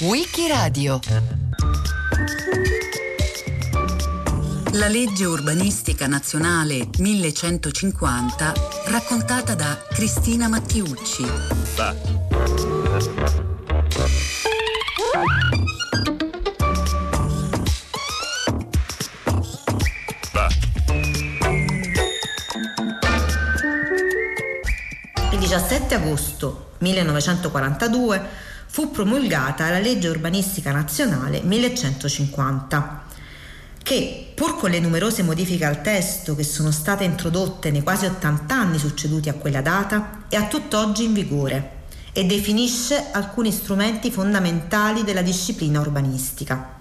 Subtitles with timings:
[0.00, 0.98] Wikiradio
[4.72, 8.52] La legge urbanistica nazionale 1150
[8.86, 11.24] raccontata da Cristina Mattiucci.
[11.76, 11.94] Va.
[25.30, 28.22] Il 17 agosto 1942
[28.66, 33.04] fu promulgata la legge urbanistica nazionale 1150
[33.86, 38.52] che, pur con le numerose modifiche al testo che sono state introdotte nei quasi 80
[38.52, 41.74] anni succeduti a quella data, è a tutt'oggi in vigore
[42.12, 46.78] e definisce alcuni strumenti fondamentali della disciplina urbanistica.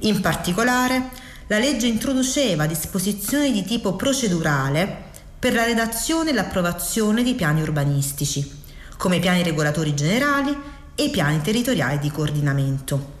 [0.00, 1.10] In particolare,
[1.46, 8.61] la legge introduceva disposizioni di tipo procedurale per la redazione e l'approvazione di piani urbanistici,
[9.02, 10.56] come i piani regolatori generali
[10.94, 13.14] e i piani territoriali di coordinamento.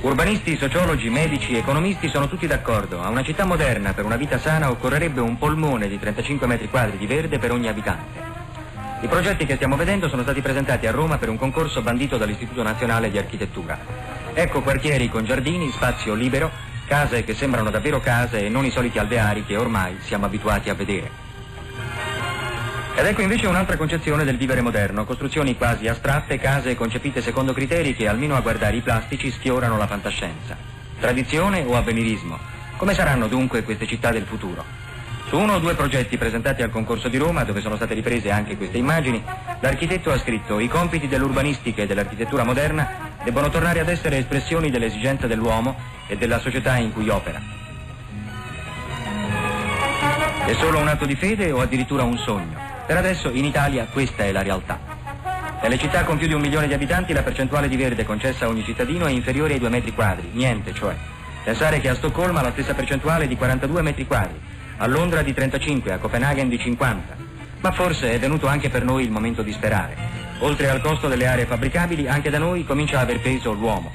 [0.00, 3.02] Urbanisti, sociologi, medici, economisti sono tutti d'accordo.
[3.02, 6.96] A una città moderna per una vita sana occorrerebbe un polmone di 35 metri quadri
[6.96, 8.18] di verde per ogni abitante.
[9.02, 12.62] I progetti che stiamo vedendo sono stati presentati a Roma per un concorso bandito dall'Istituto
[12.62, 14.13] Nazionale di Architettura.
[14.36, 16.50] Ecco quartieri con giardini, spazio libero,
[16.86, 20.74] case che sembrano davvero case e non i soliti alveari che ormai siamo abituati a
[20.74, 21.08] vedere.
[22.96, 27.94] Ed ecco invece un'altra concezione del vivere moderno, costruzioni quasi astratte, case concepite secondo criteri
[27.94, 30.56] che almeno a guardare i plastici sfiorano la fantascienza.
[30.98, 32.36] Tradizione o avvenirismo?
[32.76, 34.64] Come saranno dunque queste città del futuro?
[35.28, 38.56] Su uno o due progetti presentati al concorso di Roma, dove sono state riprese anche
[38.56, 39.22] queste immagini,
[39.60, 45.26] l'architetto ha scritto i compiti dell'urbanistica e dell'architettura moderna debbono tornare ad essere espressioni dell'esigenza
[45.26, 47.40] dell'uomo e della società in cui opera.
[50.46, 52.58] È solo un atto di fede o addirittura un sogno?
[52.86, 54.78] Per adesso in Italia questa è la realtà.
[55.62, 58.48] Nelle città con più di un milione di abitanti la percentuale di verde concessa a
[58.48, 60.94] ogni cittadino è inferiore ai 2 metri quadri, niente cioè.
[61.42, 64.38] Pensare che a Stoccolma la stessa percentuale è di 42 metri quadri,
[64.76, 67.16] a Londra di 35, a Copenaghen di 50.
[67.60, 70.13] Ma forse è venuto anche per noi il momento di sperare.
[70.44, 73.90] Oltre al costo delle aree fabbricabili, anche da noi comincia a aver peso l'uomo.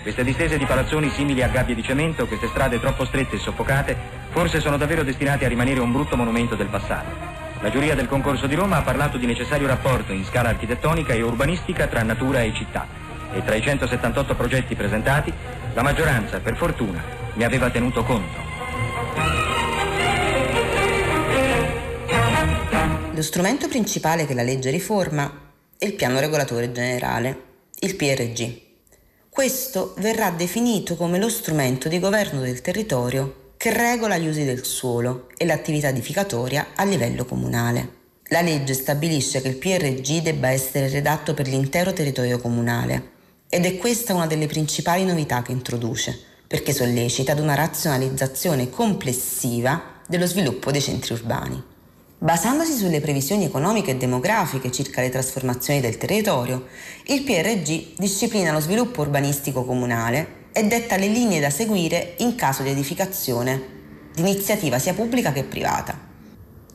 [0.00, 3.94] Queste distese di palazzoni simili a gabbie di cemento, queste strade troppo strette e soffocate,
[4.30, 7.10] forse sono davvero destinate a rimanere un brutto monumento del passato.
[7.60, 11.20] La giuria del concorso di Roma ha parlato di necessario rapporto in scala architettonica e
[11.20, 12.86] urbanistica tra natura e città
[13.34, 15.30] e tra i 178 progetti presentati
[15.74, 17.02] la maggioranza, per fortuna,
[17.34, 18.40] ne aveva tenuto conto.
[23.12, 25.50] Lo strumento principale che la legge riforma
[25.82, 27.42] è il piano regolatore generale,
[27.80, 28.60] il PRG.
[29.28, 34.64] Questo verrà definito come lo strumento di governo del territorio che regola gli usi del
[34.64, 37.94] suolo e l'attività edificatoria a livello comunale.
[38.28, 43.10] La legge stabilisce che il PRG debba essere redatto per l'intero territorio comunale
[43.48, 46.16] ed è questa una delle principali novità che introduce,
[46.46, 51.70] perché sollecita ad una razionalizzazione complessiva dello sviluppo dei centri urbani.
[52.22, 56.66] Basandosi sulle previsioni economiche e demografiche circa le trasformazioni del territorio,
[57.06, 62.62] il PRG disciplina lo sviluppo urbanistico comunale e detta le linee da seguire in caso
[62.62, 65.98] di edificazione di iniziativa sia pubblica che privata.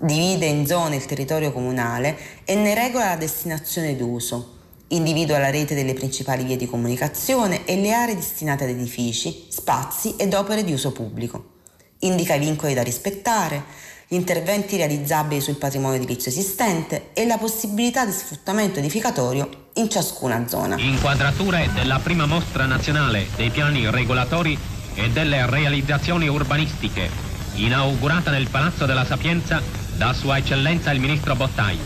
[0.02, 4.56] Divide in zone il territorio comunale e ne regola la destinazione d'uso.
[4.90, 10.16] Individua la rete delle principali vie di comunicazione e le aree destinate ad edifici, spazi
[10.18, 11.56] ed opere di uso pubblico.
[12.00, 13.64] Indica i vincoli da rispettare,
[14.10, 20.48] gli interventi realizzabili sul patrimonio edilizio esistente e la possibilità di sfruttamento edificatorio in ciascuna
[20.48, 20.78] zona.
[20.78, 24.58] Inquadrature della prima mostra nazionale dei piani regolatori
[24.94, 27.10] e delle realizzazioni urbanistiche,
[27.56, 29.62] inaugurata nel Palazzo della Sapienza
[29.98, 31.78] da Sua Eccellenza il Ministro Bottai.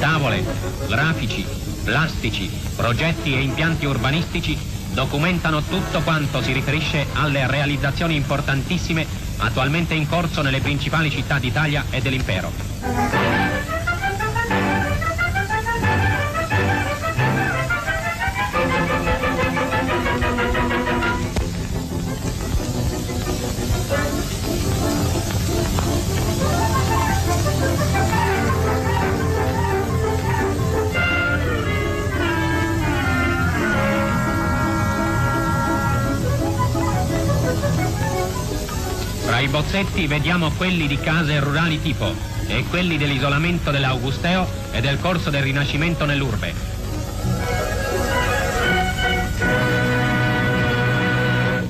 [0.00, 0.42] Tavole,
[0.88, 1.44] grafici,
[1.84, 9.06] plastici, progetti e impianti urbanistici documentano tutto quanto si riferisce alle realizzazioni importantissime
[9.36, 13.45] attualmente in corso nelle principali città d'Italia e dell'impero.
[39.68, 42.06] Tra i bozzetti vediamo quelli di case rurali tipo
[42.46, 46.54] e quelli dell'isolamento dell'Augusteo e del corso del Rinascimento nell'urbe.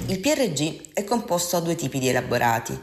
[0.07, 2.79] Il PRG è composto da due tipi di elaborati,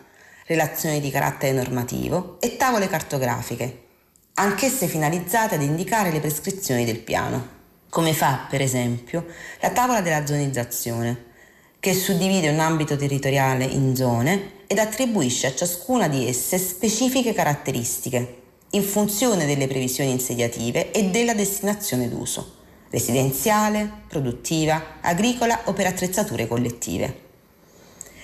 [0.47, 3.83] relazioni di carattere normativo e tavole cartografiche,
[4.35, 7.47] anch'esse finalizzate ad indicare le prescrizioni del piano,
[7.89, 9.27] come fa, per esempio,
[9.61, 11.25] la tavola della zonizzazione,
[11.79, 18.41] che suddivide un ambito territoriale in zone ed attribuisce a ciascuna di esse specifiche caratteristiche,
[18.71, 22.55] in funzione delle previsioni insediative e della destinazione d'uso,
[22.89, 27.21] residenziale, produttiva, agricola o per attrezzature collettive.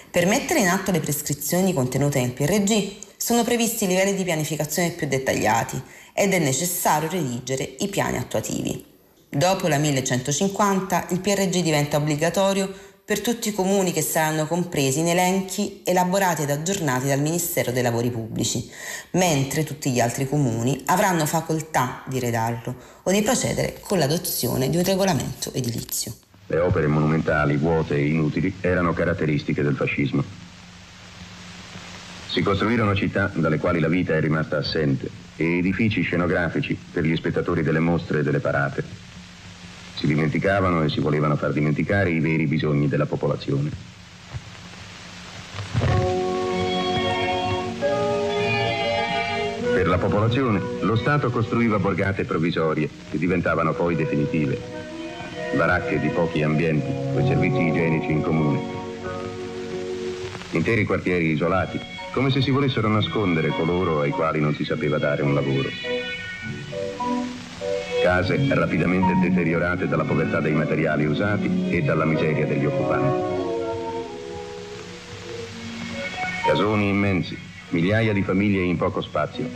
[0.09, 5.07] Per mettere in atto le prescrizioni contenute nel PRG sono previsti livelli di pianificazione più
[5.07, 5.79] dettagliati
[6.13, 8.83] ed è necessario redigere i piani attuativi.
[9.29, 12.73] Dopo la 1150 il PRG diventa obbligatorio
[13.09, 17.81] per tutti i comuni che saranno compresi in elenchi elaborati ed aggiornati dal Ministero dei
[17.81, 18.69] Lavori Pubblici,
[19.13, 24.77] mentre tutti gli altri comuni avranno facoltà di redarlo o di procedere con l'adozione di
[24.77, 26.13] un regolamento edilizio.
[26.45, 30.23] Le opere monumentali, vuote e inutili erano caratteristiche del fascismo.
[32.27, 37.15] Si costruirono città dalle quali la vita è rimasta assente e edifici scenografici per gli
[37.15, 39.08] spettatori delle mostre e delle parate
[39.99, 43.69] si dimenticavano e si volevano far dimenticare i veri bisogni della popolazione.
[49.73, 54.57] Per la popolazione lo Stato costruiva borgate provvisorie che diventavano poi definitive,
[55.57, 58.61] baracche di pochi ambienti con servizi igienici in comune,
[60.51, 61.77] interi quartieri isolati,
[62.13, 65.98] come se si volessero nascondere coloro ai quali non si sapeva dare un lavoro
[68.09, 73.37] case rapidamente deteriorate dalla povertà dei materiali usati e dalla miseria degli occupanti.
[76.43, 77.37] Casoni immensi,
[77.69, 79.47] migliaia di famiglie in poco spazio,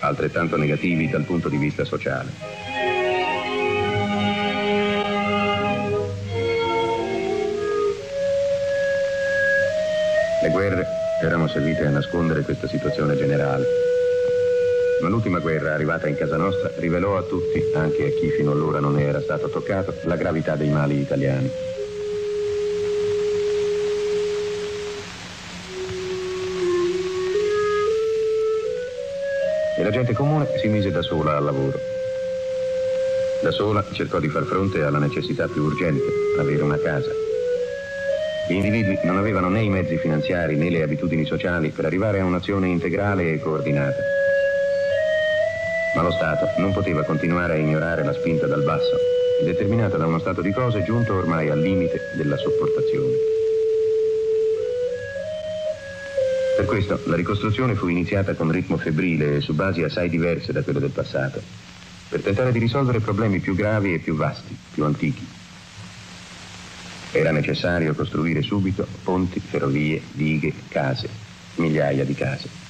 [0.00, 2.32] altrettanto negativi dal punto di vista sociale.
[10.42, 10.86] Le guerre
[11.22, 13.85] erano servite a nascondere questa situazione generale
[15.00, 18.80] ma l'ultima guerra arrivata in casa nostra rivelò a tutti, anche a chi fino allora
[18.80, 21.50] non era stato toccato, la gravità dei mali italiani.
[29.78, 31.78] E la gente comune si mise da sola al lavoro.
[33.42, 36.02] Da sola cercò di far fronte alla necessità più urgente,
[36.38, 37.10] avere una casa.
[38.48, 42.24] Gli individui non avevano né i mezzi finanziari né le abitudini sociali per arrivare a
[42.24, 44.15] un'azione integrale e coordinata.
[45.96, 48.98] Ma lo Stato non poteva continuare a ignorare la spinta dal basso,
[49.42, 53.14] determinata da uno stato di cose giunto ormai al limite della sopportazione.
[56.56, 60.62] Per questo la ricostruzione fu iniziata con ritmo febbrile e su basi assai diverse da
[60.62, 61.40] quelle del passato,
[62.10, 65.26] per tentare di risolvere problemi più gravi e più vasti, più antichi.
[67.12, 71.08] Era necessario costruire subito ponti, ferrovie, dighe, case,
[71.54, 72.66] migliaia di case.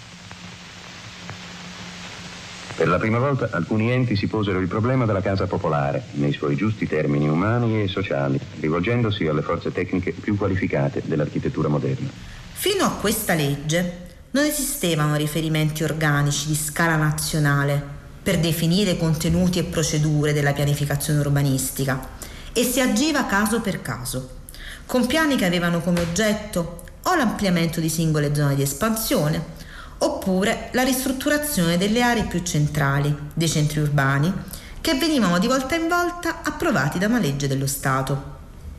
[2.77, 6.57] Per la prima volta alcuni enti si posero il problema della casa popolare, nei suoi
[6.57, 12.11] giusti termini umani e sociali, rivolgendosi alle forze tecniche più qualificate dell'architettura moderna.
[12.53, 17.83] Fino a questa legge non esistevano riferimenti organici di scala nazionale
[18.23, 22.11] per definire contenuti e procedure della pianificazione urbanistica
[22.53, 24.41] e si agiva caso per caso,
[24.85, 29.56] con piani che avevano come oggetto o l'ampliamento di singole zone di espansione
[29.99, 34.33] oppure la ristrutturazione delle aree più centrali dei centri urbani
[34.81, 38.35] che venivano di volta in volta approvati da una legge dello Stato.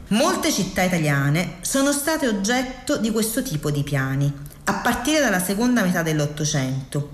[0.10, 4.32] Molte città italiane sono state oggetto di questo tipo di piani,
[4.64, 7.10] a partire dalla seconda metà dell'Ottocento,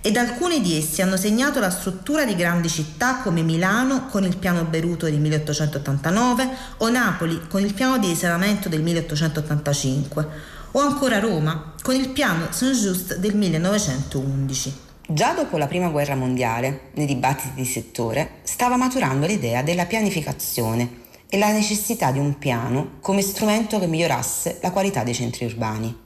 [0.00, 4.36] ed alcuni di essi hanno segnato la struttura di grandi città come Milano con il
[4.36, 10.28] piano Beruto del 1889 o Napoli con il piano di risanamento del 1885
[10.72, 14.84] o ancora Roma con il piano Saint-Just del 1911.
[15.08, 21.04] Già dopo la Prima Guerra Mondiale, nei dibattiti di settore, stava maturando l'idea della pianificazione
[21.28, 25.96] e la necessità di un piano come strumento che migliorasse la qualità dei centri urbani.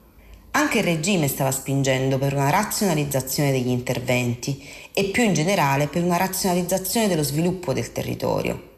[0.51, 4.63] Anche il regime stava spingendo per una razionalizzazione degli interventi
[4.93, 8.69] e più in generale per una razionalizzazione dello sviluppo del territorio.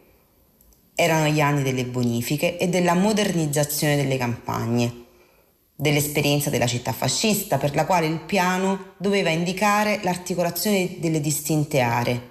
[0.94, 5.01] Erano gli anni delle bonifiche e della modernizzazione delle campagne
[5.82, 12.30] dell'esperienza della città fascista, per la quale il piano doveva indicare l'articolazione delle distinte aree.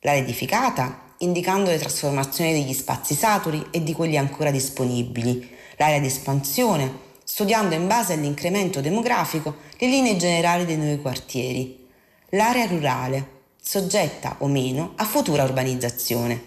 [0.00, 6.08] L'area edificata, indicando le trasformazioni degli spazi saturi e di quelli ancora disponibili, l'area di
[6.08, 11.86] espansione, studiando in base all'incremento demografico le linee generali dei nuovi quartieri,
[12.30, 13.28] l'area rurale,
[13.62, 16.42] soggetta o meno a futura urbanizzazione.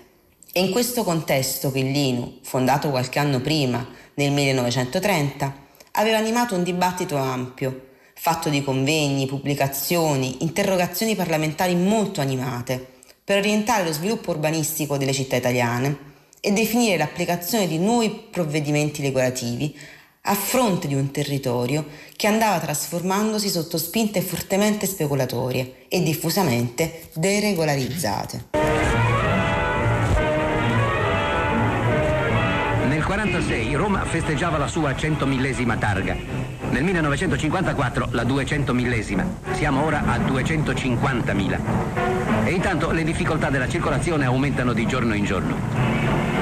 [0.52, 5.61] È in questo contesto che l'INU, fondato qualche anno prima, nel 1930,
[5.94, 13.84] aveva animato un dibattito ampio, fatto di convegni, pubblicazioni, interrogazioni parlamentari molto animate, per orientare
[13.84, 19.78] lo sviluppo urbanistico delle città italiane e definire l'applicazione di nuovi provvedimenti regolativi
[20.26, 28.61] a fronte di un territorio che andava trasformandosi sotto spinte fortemente speculatorie e diffusamente deregolarizzate.
[33.12, 36.16] 1946 Roma festeggiava la sua 100.000esima targa.
[36.70, 39.26] Nel 1954 la 200.000esima.
[39.52, 41.60] Siamo ora a 250.000.
[42.46, 45.58] E intanto le difficoltà della circolazione aumentano di giorno in giorno.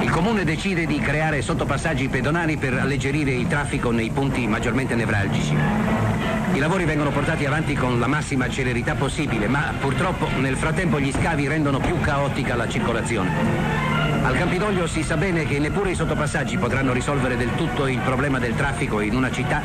[0.01, 5.55] Il comune decide di creare sottopassaggi pedonali per alleggerire il traffico nei punti maggiormente nevralgici.
[6.53, 11.11] I lavori vengono portati avanti con la massima celerità possibile, ma purtroppo nel frattempo gli
[11.11, 13.88] scavi rendono più caotica la circolazione.
[14.21, 18.38] Al Campidoglio si sa bene che neppure i sottopassaggi potranno risolvere del tutto il problema
[18.39, 19.61] del traffico in una città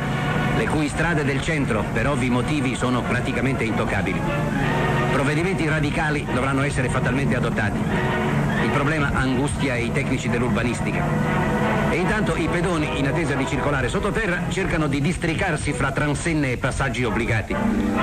[0.57, 4.19] le cui strade del centro, per ovvi motivi, sono praticamente intoccabili.
[5.11, 7.77] Provvedimenti radicali dovranno essere fatalmente adottati.
[8.63, 11.03] Il problema angustia i tecnici dell'urbanistica.
[11.89, 16.57] E intanto i pedoni, in attesa di circolare sottoterra, cercano di districarsi fra transenne e
[16.57, 17.55] passaggi obbligati.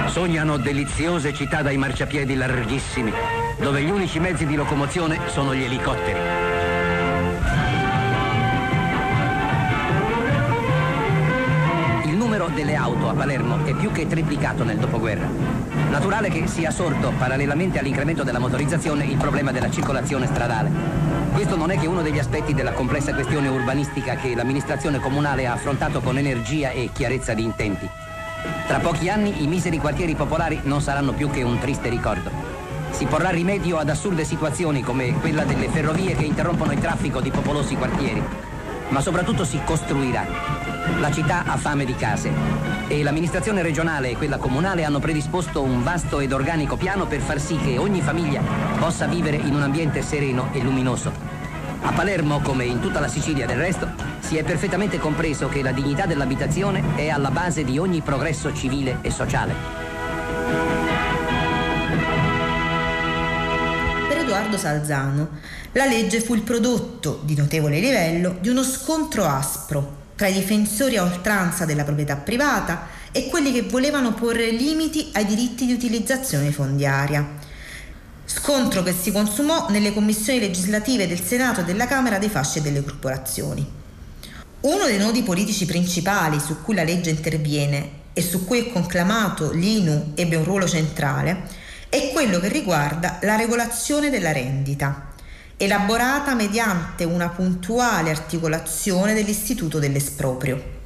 [0.07, 3.13] Sognano deliziose città dai marciapiedi larghissimi,
[3.63, 6.19] dove gli unici mezzi di locomozione sono gli elicotteri.
[12.07, 15.29] Il numero delle auto a Palermo è più che triplicato nel dopoguerra.
[15.91, 20.71] Naturale che sia sorto, parallelamente all'incremento della motorizzazione, il problema della circolazione stradale.
[21.33, 25.53] Questo non è che uno degli aspetti della complessa questione urbanistica che l'amministrazione comunale ha
[25.53, 27.89] affrontato con energia e chiarezza di intenti.
[28.67, 32.42] Tra pochi anni i miseri quartieri popolari non saranno più che un triste ricordo.
[32.93, 37.31] Si porrà rimedio ad assurde situazioni come quella delle ferrovie che interrompono il traffico di
[37.31, 38.23] popolosi quartieri,
[38.91, 40.27] ma soprattutto si costruirà.
[41.01, 42.31] La città ha fame di case
[42.89, 47.41] e l'amministrazione regionale e quella comunale hanno predisposto un vasto ed organico piano per far
[47.41, 48.43] sì che ogni famiglia
[48.79, 51.11] possa vivere in un ambiente sereno e luminoso.
[51.85, 53.89] A Palermo, come in tutta la Sicilia del resto,
[54.21, 58.99] si è perfettamente compreso che la dignità dell'abitazione è alla base di ogni progresso civile
[59.01, 59.92] e sociale.
[64.33, 65.29] Edoardo Salzano,
[65.73, 70.97] la legge fu il prodotto di notevole livello di uno scontro aspro tra i difensori
[70.97, 76.51] a oltranza della proprietà privata e quelli che volevano porre limiti ai diritti di utilizzazione
[76.51, 77.29] fondiaria.
[78.25, 82.63] Scontro che si consumò nelle commissioni legislative del Senato e della Camera dei fasci e
[82.63, 83.71] delle corporazioni.
[84.61, 89.53] Uno dei nodi politici principali su cui la legge interviene e su cui è conclamato
[89.53, 91.61] l'INU ebbe un ruolo centrale
[91.93, 95.11] è quello che riguarda la regolazione della rendita
[95.59, 100.81] elaborata mediante una puntuale articolazione dell'istituto dell'esproprio.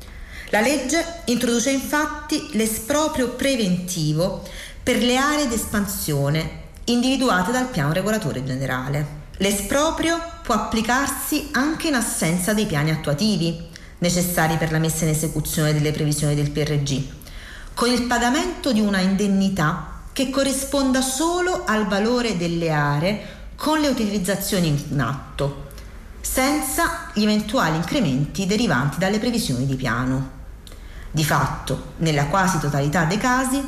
[0.50, 4.42] La legge introduce infatti l'esproprio preventivo
[4.82, 9.06] per le aree d'espansione individuate dal piano regolatore generale.
[9.36, 13.64] L'esproprio può applicarsi anche in assenza dei piani attuativi
[13.98, 17.04] necessari per la messa in esecuzione delle previsioni del PRG,
[17.74, 23.20] con il pagamento di una indennità che corrisponda solo al valore delle aree
[23.54, 25.66] con le utilizzazioni in atto,
[26.22, 30.30] senza gli eventuali incrementi derivanti dalle previsioni di piano.
[31.10, 33.62] Di fatto, nella quasi totalità dei casi,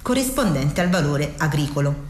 [0.00, 2.04] corrispondente al valore agricolo.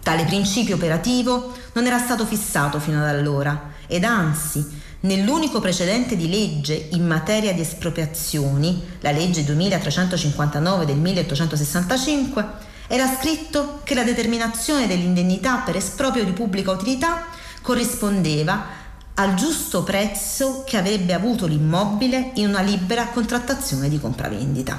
[0.00, 4.64] Tale principio operativo non era stato fissato fino ad allora ed anzi,
[5.00, 13.80] nell'unico precedente di legge in materia di espropriazioni, la legge 2359 del 1865, era scritto
[13.82, 17.26] che la determinazione dell'indennità per esproprio di pubblica utilità
[17.60, 24.78] corrispondeva al giusto prezzo che avrebbe avuto l'immobile in una libera contrattazione di compravendita.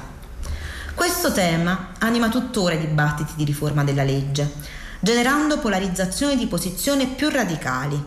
[0.94, 4.52] Questo tema anima tuttora i dibattiti di riforma della legge,
[5.00, 8.02] generando polarizzazioni di posizione più radicali.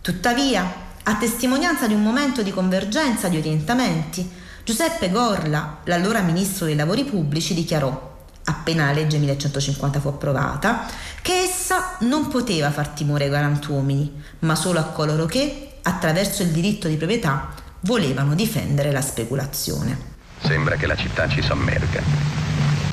[0.00, 4.30] Tuttavia, a testimonianza di un momento di convergenza di orientamenti,
[4.64, 8.09] Giuseppe Gorla, l'allora ministro dei lavori pubblici, dichiarò
[8.50, 10.86] appena la legge 1150 fu approvata,
[11.22, 16.50] che essa non poteva far timore ai galantuomini, ma solo a coloro che, attraverso il
[16.50, 17.48] diritto di proprietà,
[17.80, 20.08] volevano difendere la speculazione.
[20.42, 22.02] Sembra che la città ci sommerga,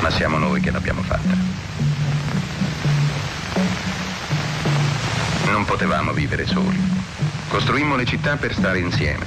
[0.01, 1.35] ma siamo noi che l'abbiamo fatta.
[5.49, 6.79] Non potevamo vivere soli.
[7.47, 9.25] Costruimmo le città per stare insieme.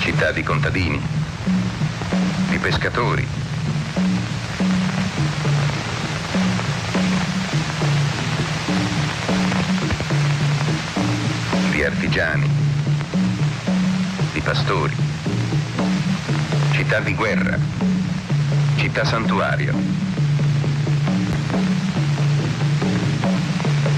[0.00, 1.21] Città di contadini, di
[2.62, 3.26] pescatori.
[11.70, 12.60] Di artigiani.
[14.32, 14.94] di pastori,
[16.72, 17.58] città di guerra,
[18.76, 19.74] città santuario.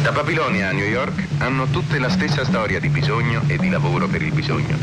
[0.03, 4.09] Da Babilonia a New York hanno tutte la stessa storia di bisogno e di lavoro
[4.09, 4.77] per il bisogno,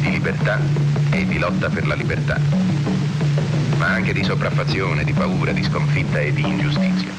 [0.00, 0.58] di libertà
[1.10, 2.40] e di lotta per la libertà,
[3.88, 7.10] ma anche di sopraffazione, di paura, di sconfitta e di ingiustizia.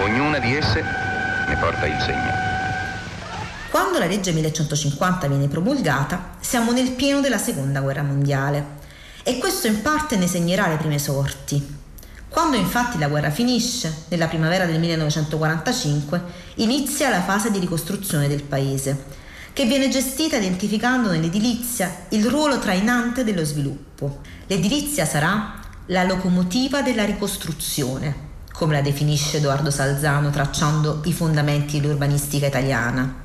[0.00, 2.32] Ognuna di esse ne porta il segno.
[3.70, 8.84] Quando la legge 1150 viene promulgata, siamo nel pieno della seconda guerra mondiale
[9.22, 11.84] e questo in parte ne segnerà le prime sorti.
[12.28, 16.22] Quando infatti la guerra finisce, nella primavera del 1945,
[16.56, 19.04] inizia la fase di ricostruzione del paese,
[19.56, 24.18] che viene gestita identificando nell'edilizia il ruolo trainante dello sviluppo.
[24.48, 25.54] L'edilizia sarà
[25.86, 28.14] la locomotiva della ricostruzione,
[28.52, 33.24] come la definisce Edoardo Salzano tracciando i fondamenti dell'urbanistica italiana.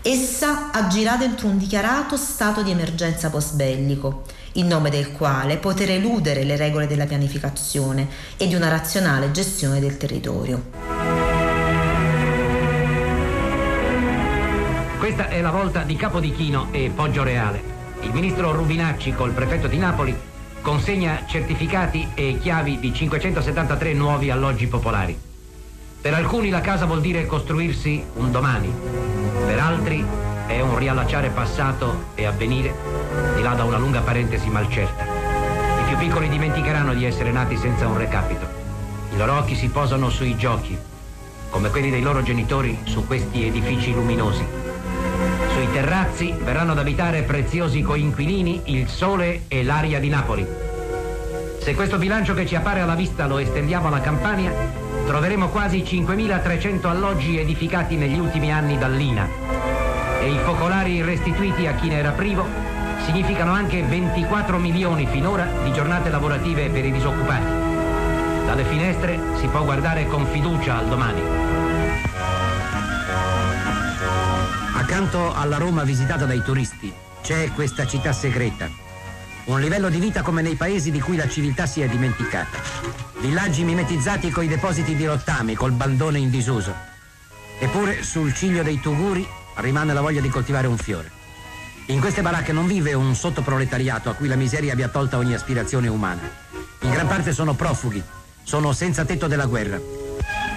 [0.00, 6.44] Essa agirà dentro un dichiarato stato di emergenza post-bellico in nome del quale poter eludere
[6.44, 10.93] le regole della pianificazione e di una razionale gestione del territorio.
[15.04, 17.62] Questa è la volta di Capodichino e Poggio Reale.
[18.00, 20.16] Il ministro Rubinacci col prefetto di Napoli
[20.62, 25.14] consegna certificati e chiavi di 573 nuovi alloggi popolari.
[26.00, 28.72] Per alcuni la casa vuol dire costruirsi un domani,
[29.44, 30.02] per altri
[30.46, 32.74] è un riallacciare passato e avvenire
[33.36, 35.04] di là da una lunga parentesi malcerta.
[35.04, 38.46] I più piccoli dimenticheranno di essere nati senza un recapito.
[39.12, 40.74] I loro occhi si posano sui giochi,
[41.50, 44.63] come quelli dei loro genitori su questi edifici luminosi.
[45.54, 50.44] Sui terrazzi verranno ad abitare preziosi coinquilini il sole e l'aria di Napoli.
[51.60, 54.52] Se questo bilancio che ci appare alla vista lo estendiamo alla Campania,
[55.06, 59.28] troveremo quasi 5.300 alloggi edificati negli ultimi anni dall'INA
[60.20, 62.44] e i focolari restituiti a chi ne era privo
[63.04, 67.46] significano anche 24 milioni finora di giornate lavorative per i disoccupati.
[68.44, 71.53] Dalle finestre si può guardare con fiducia al domani.
[74.94, 78.70] Accanto alla Roma visitata dai turisti c'è questa città segreta.
[79.46, 82.58] Un livello di vita come nei paesi di cui la civiltà si è dimenticata.
[83.18, 86.72] Villaggi mimetizzati coi depositi di rottami, col bandone in disuso.
[87.58, 89.26] Eppure sul ciglio dei tuguri
[89.56, 91.10] rimane la voglia di coltivare un fiore.
[91.86, 95.88] In queste baracche non vive un sottoproletariato a cui la miseria abbia tolta ogni aspirazione
[95.88, 96.22] umana.
[96.82, 98.00] In gran parte sono profughi,
[98.44, 99.76] sono senza tetto della guerra.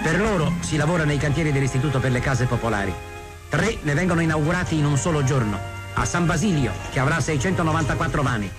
[0.00, 3.16] Per loro si lavora nei cantieri dell'Istituto per le Case Popolari.
[3.48, 5.58] Tre ne vengono inaugurati in un solo giorno.
[5.94, 8.50] A San Basilio, che avrà 694 vani,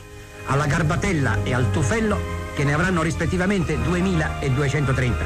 [0.48, 2.20] alla Garbatella e al Tufello,
[2.56, 5.26] che ne avranno rispettivamente 2230.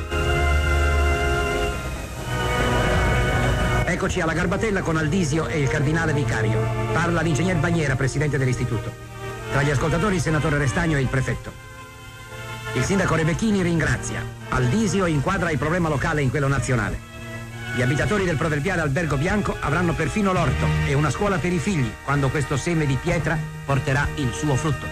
[3.85, 6.59] Eccoci alla Garbatella con Aldisio e il cardinale vicario.
[6.91, 8.91] Parla l'ingegner Bagnera, presidente dell'istituto.
[9.49, 11.53] Tra gli ascoltatori il senatore Restagno e il prefetto.
[12.73, 14.21] Il sindaco Rebecchini ringrazia.
[14.49, 17.12] Aldisio inquadra il problema locale in quello nazionale.
[17.75, 21.91] Gli abitatori del proverbiale Albergo Bianco avranno perfino l'orto e una scuola per i figli
[22.03, 24.85] quando questo seme di pietra porterà il suo frutto.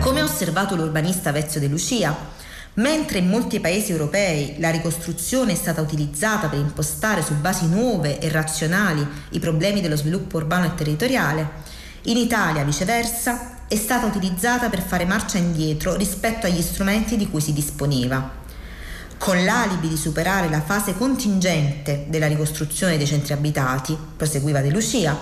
[0.00, 2.36] Come ha osservato l'urbanista Vezio De Lucia,
[2.74, 8.20] Mentre in molti paesi europei la ricostruzione è stata utilizzata per impostare su basi nuove
[8.20, 11.48] e razionali i problemi dello sviluppo urbano e territoriale,
[12.02, 17.40] in Italia, viceversa, è stata utilizzata per fare marcia indietro rispetto agli strumenti di cui
[17.40, 18.46] si disponeva.
[19.28, 25.14] Con l'alibi di superare la fase contingente della ricostruzione dei centri abitati, proseguiva De Lucia,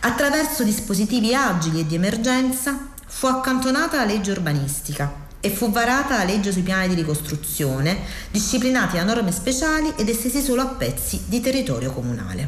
[0.00, 6.24] attraverso dispositivi agili e di emergenza fu accantonata la legge urbanistica e fu varata la
[6.24, 8.00] legge sui piani di ricostruzione,
[8.30, 12.46] disciplinati da norme speciali ed estesi solo a pezzi di territorio comunale.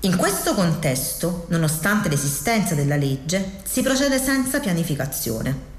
[0.00, 5.75] In questo contesto, nonostante l'esistenza della legge, si procede senza pianificazione.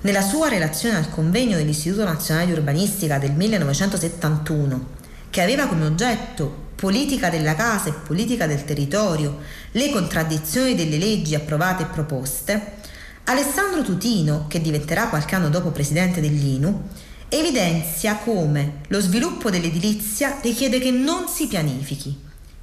[0.00, 4.86] Nella sua relazione al convegno dell'Istituto Nazionale di Urbanistica del 1971,
[5.28, 9.38] che aveva come oggetto politica della casa e politica del territorio,
[9.72, 12.76] le contraddizioni delle leggi approvate e proposte,
[13.24, 16.80] Alessandro Tutino, che diventerà qualche anno dopo presidente dell'INU,
[17.28, 22.16] evidenzia come lo sviluppo dell'edilizia richiede che non si pianifichi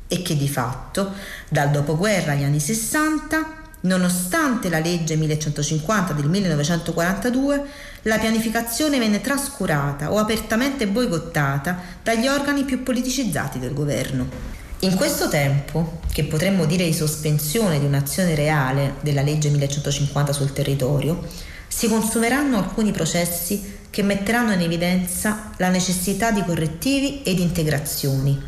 [0.08, 1.12] e che di fatto
[1.50, 7.64] dal dopoguerra agli anni 60, nonostante la legge 1150 del 1942,
[8.04, 14.54] la pianificazione venne trascurata o apertamente boicottata dagli organi più politicizzati del governo.
[14.80, 20.54] In questo tempo, che potremmo dire di sospensione di un'azione reale della legge 1150 sul
[20.54, 21.26] territorio,
[21.68, 28.40] si consumeranno alcuni processi che metteranno in evidenza la necessità di correttivi ed integrazioni,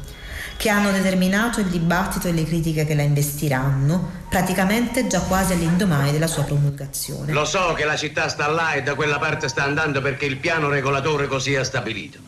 [0.55, 6.11] che hanno determinato il dibattito e le critiche che la investiranno, praticamente già quasi all'indomani
[6.11, 7.31] della sua promulgazione.
[7.33, 10.37] Lo so che la città sta là e da quella parte sta andando perché il
[10.37, 12.19] piano regolatore così ha stabilito.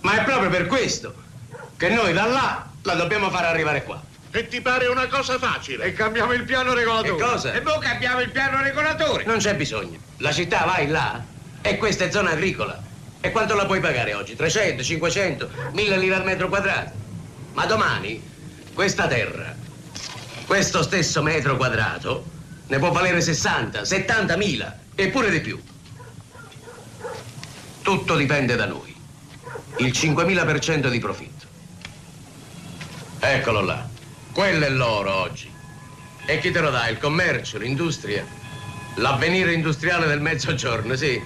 [0.00, 1.14] Ma è proprio per questo
[1.76, 4.00] che noi da là la dobbiamo far arrivare qua.
[4.30, 5.84] E ti pare una cosa facile?
[5.84, 7.16] E cambiamo il piano regolatore.
[7.16, 7.52] Che cosa?
[7.52, 9.24] E poi cambiamo il piano regolatore.
[9.24, 9.98] Non c'è bisogno.
[10.18, 11.22] La città vai là
[11.62, 12.82] e questa è zona agricola.
[13.20, 14.36] E quanto la puoi pagare oggi?
[14.36, 16.92] 300, 500, 1000 lire al metro quadrato?
[17.56, 18.22] Ma domani
[18.74, 19.56] questa terra,
[20.44, 22.26] questo stesso metro quadrato,
[22.66, 25.58] ne può valere 60, 70 mila e pure di più.
[27.80, 28.94] Tutto dipende da noi.
[29.76, 31.46] Il 5.000% di profitto.
[33.20, 33.88] Eccolo là.
[34.32, 35.50] Quello è l'oro oggi.
[36.26, 36.88] E chi te lo dà?
[36.88, 38.22] Il commercio, l'industria?
[38.96, 41.18] L'avvenire industriale del mezzogiorno, sì.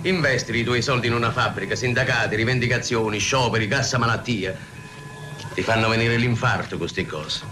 [0.00, 4.72] Investi i tuoi soldi in una fabbrica, sindacati, rivendicazioni, scioperi, cassa malattia.
[5.54, 7.42] Ti fanno venire l'infarto queste cose.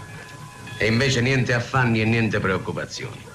[0.77, 3.31] E invece niente affanni e niente preoccupazioni.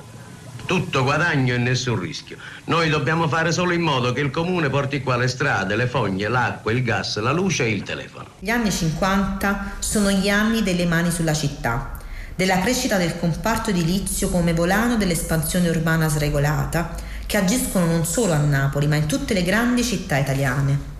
[0.66, 2.36] Tutto guadagno e nessun rischio.
[2.64, 6.28] Noi dobbiamo fare solo in modo che il comune porti qua le strade, le fogne,
[6.28, 8.28] l'acqua, il gas, la luce e il telefono.
[8.38, 11.96] Gli anni 50 sono gli anni delle mani sulla città,
[12.34, 18.38] della crescita del comparto edilizio come volano dell'espansione urbana sregolata, che agiscono non solo a
[18.38, 20.96] Napoli, ma in tutte le grandi città italiane.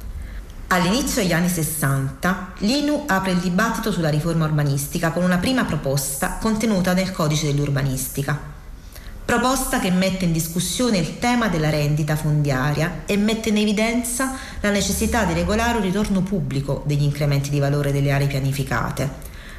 [0.69, 6.39] All'inizio degli anni 60 l'INU apre il dibattito sulla riforma urbanistica con una prima proposta
[6.41, 8.57] contenuta nel codice dell'urbanistica
[9.29, 14.71] proposta che mette in discussione il tema della rendita fondiaria e mette in evidenza la
[14.71, 19.07] necessità di regolare un ritorno pubblico degli incrementi di valore delle aree pianificate,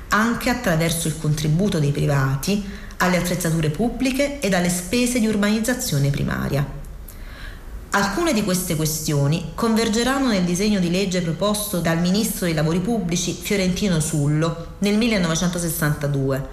[0.07, 2.67] anche attraverso il contributo dei privati
[2.97, 6.78] alle attrezzature pubbliche e alle spese di urbanizzazione primaria.
[7.91, 13.33] Alcune di queste questioni convergeranno nel disegno di legge proposto dal Ministro dei Lavori Pubblici
[13.33, 16.47] Fiorentino Sullo nel 1962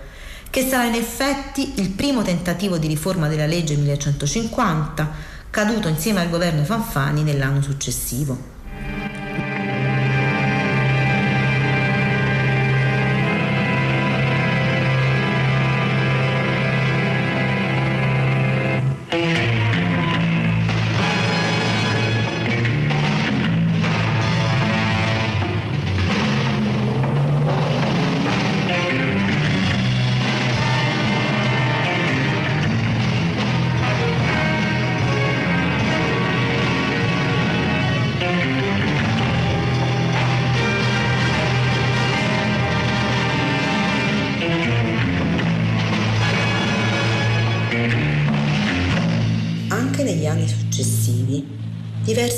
[0.48, 5.12] che sarà in effetti il primo tentativo di riforma della legge 1150,
[5.50, 8.55] caduto insieme al governo Fanfani nell'anno successivo.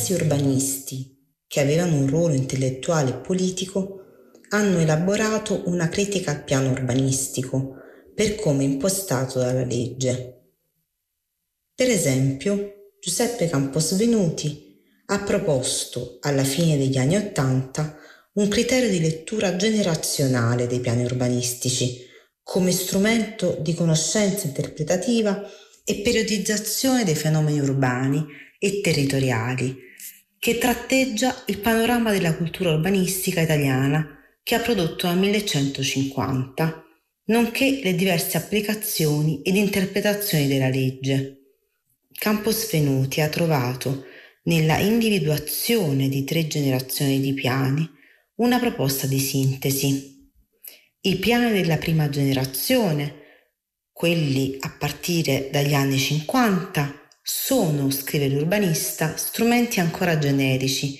[0.08, 1.16] Diversi urbanisti,
[1.46, 4.04] che avevano un ruolo intellettuale e politico,
[4.50, 7.74] hanno elaborato una critica al piano urbanistico
[8.14, 10.34] per come impostato dalla legge.
[11.74, 17.96] Per esempio, Giuseppe Camposvenuti ha proposto alla fine degli anni Ottanta
[18.34, 22.06] un criterio di lettura generazionale dei piani urbanistici
[22.42, 25.46] come strumento di conoscenza interpretativa
[25.84, 28.24] e periodizzazione dei fenomeni urbani
[28.58, 29.86] e territoriali,
[30.38, 36.84] che tratteggia il panorama della cultura urbanistica italiana che ha prodotto nel 1150,
[37.24, 41.34] nonché le diverse applicazioni ed interpretazioni della legge.
[42.12, 44.06] Camposvenuti ha trovato
[44.44, 47.88] nella individuazione di tre generazioni di piani
[48.36, 50.30] una proposta di sintesi.
[51.00, 53.14] I piani della prima generazione,
[53.92, 60.98] quelli a partire dagli anni 50, sono, scrive l'urbanista, strumenti ancora generici,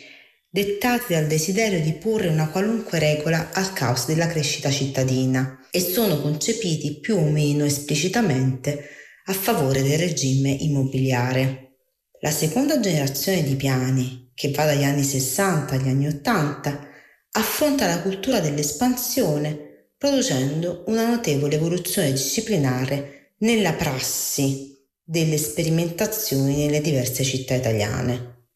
[0.51, 6.21] dettati dal desiderio di porre una qualunque regola al caos della crescita cittadina e sono
[6.21, 8.91] concepiti più o meno esplicitamente
[9.25, 11.77] a favore del regime immobiliare.
[12.21, 16.89] La seconda generazione di piani, che va dagli anni 60 agli anni 80,
[17.33, 24.68] affronta la cultura dell'espansione producendo una notevole evoluzione disciplinare nella prassi
[25.11, 28.49] delle sperimentazioni nelle diverse città italiane.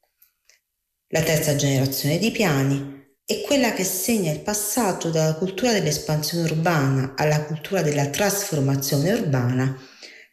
[1.08, 7.14] La terza generazione di piani è quella che segna il passaggio dalla cultura dell'espansione urbana
[7.16, 9.80] alla cultura della trasformazione urbana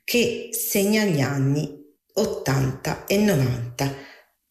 [0.03, 3.95] che segna gli anni 80 e 90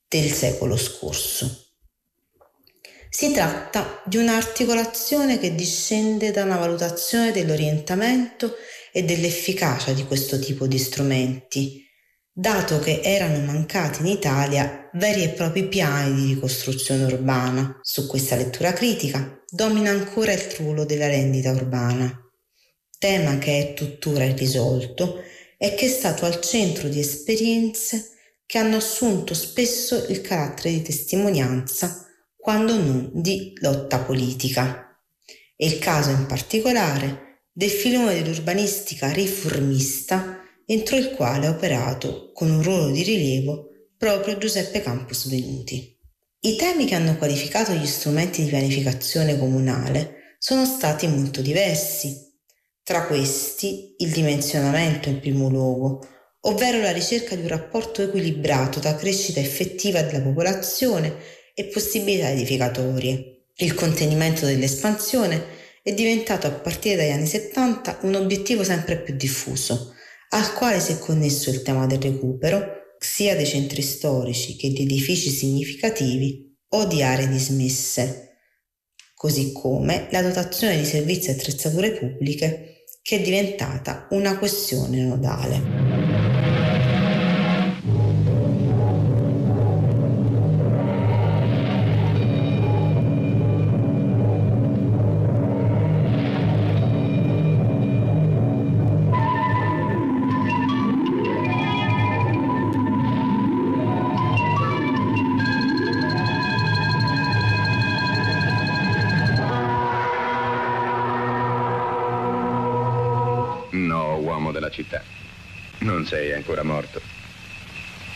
[0.09, 1.67] del secolo scorso.
[3.11, 8.55] Si tratta di un'articolazione che discende da una valutazione dell'orientamento
[8.99, 11.87] e dell'efficacia di questo tipo di strumenti,
[12.33, 17.79] dato che erano mancati in Italia veri e propri piani di ricostruzione urbana.
[17.81, 22.13] Su questa lettura critica domina ancora il trullo della rendita urbana,
[22.99, 25.23] tema che è tuttora irrisolto
[25.57, 30.83] e che è stato al centro di esperienze che hanno assunto spesso il carattere di
[30.83, 32.05] testimonianza,
[32.37, 35.01] quando non di lotta politica.
[35.55, 37.27] È il caso in particolare
[37.59, 44.39] del filone dell'urbanistica riformista entro il quale ha operato con un ruolo di rilievo proprio
[44.39, 45.99] Giuseppe Campos Venuti.
[46.43, 52.33] I temi che hanno qualificato gli strumenti di pianificazione comunale sono stati molto diversi.
[52.85, 56.07] Tra questi il dimensionamento in primo luogo,
[56.43, 61.13] ovvero la ricerca di un rapporto equilibrato tra crescita effettiva della popolazione
[61.57, 63.47] e possibilità edificatorie.
[63.57, 65.58] Il contenimento dell'espansione
[65.89, 69.95] è diventato a partire dagli anni 70 un obiettivo sempre più diffuso,
[70.31, 74.83] al quale si è connesso il tema del recupero, sia dei centri storici che di
[74.83, 78.37] edifici significativi o di aree dismesse,
[79.15, 85.88] così come la dotazione di servizi e attrezzature pubbliche che è diventata una questione nodale.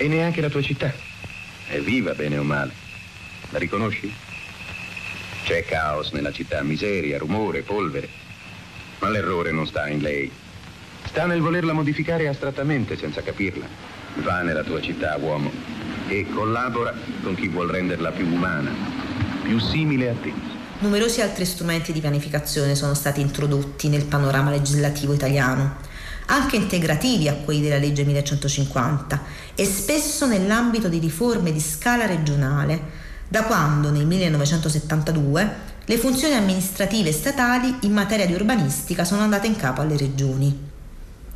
[0.03, 0.93] E neanche la tua città.
[1.69, 2.73] È viva, bene o male.
[3.51, 4.13] La riconosci?
[5.45, 8.09] C'è caos nella città, miseria, rumore, polvere.
[8.99, 10.29] Ma l'errore non sta in lei.
[11.05, 13.65] Sta nel volerla modificare astrattamente, senza capirla.
[14.25, 15.53] Va nella tua città, uomo,
[16.09, 18.73] e collabora con chi vuol renderla più umana,
[19.45, 20.33] più simile a te.
[20.81, 25.91] Numerosi altri strumenti di pianificazione sono stati introdotti nel panorama legislativo italiano
[26.33, 29.23] anche integrativi a quelli della legge 1150
[29.55, 37.13] e spesso nell'ambito di riforme di scala regionale, da quando nel 1972 le funzioni amministrative
[37.13, 40.71] statali in materia di urbanistica sono andate in capo alle regioni.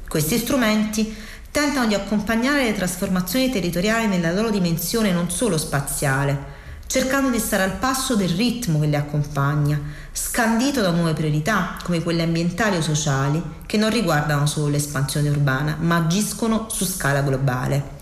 [0.09, 1.15] Questi strumenti
[1.51, 6.55] tentano di accompagnare le trasformazioni territoriali nella loro dimensione non solo spaziale,
[6.87, 9.81] cercando di stare al passo del ritmo che le accompagna,
[10.13, 15.77] scandito da nuove priorità come quelle ambientali o sociali che non riguardano solo l'espansione urbana
[15.81, 17.95] ma agiscono su scala globale.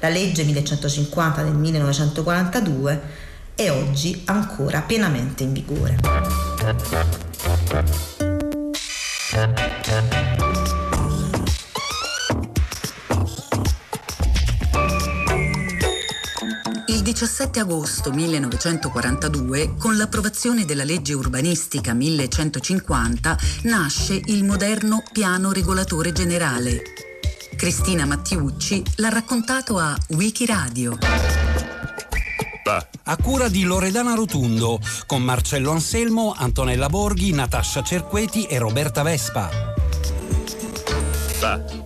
[0.00, 3.02] La legge 1150 del 1942
[3.54, 5.96] è oggi ancora pienamente in vigore.
[17.14, 26.82] 17 agosto 1942, con l'approvazione della legge urbanistica 1150, nasce il moderno piano regolatore generale.
[27.54, 30.98] Cristina Mattiucci l'ha raccontato a Wikiradio.
[33.04, 39.50] A cura di Loredana Rotundo, con Marcello Anselmo, Antonella Borghi, Natascia Cerqueti e Roberta Vespa.